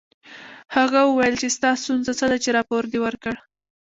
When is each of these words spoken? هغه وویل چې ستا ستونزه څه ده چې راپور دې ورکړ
هغه 0.75 0.99
وویل 1.03 1.35
چې 1.41 1.47
ستا 1.55 1.71
ستونزه 1.81 2.11
څه 2.19 2.25
ده 2.31 2.37
چې 2.43 2.49
راپور 2.57 2.83
دې 2.91 2.99
ورکړ 3.05 3.35